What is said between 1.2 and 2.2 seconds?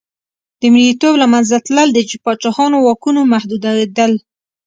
له منځه تلل د